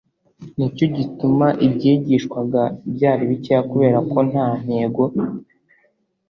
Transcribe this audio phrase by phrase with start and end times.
[0.57, 2.61] nicyo gituma ibyigishwaga
[2.93, 5.03] byari bikeya kubera ko nta ntego